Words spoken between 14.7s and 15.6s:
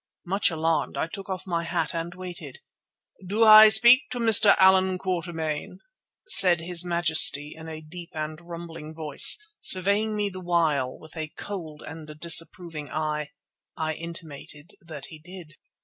that he did.